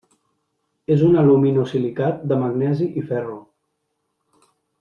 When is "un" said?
1.07-1.17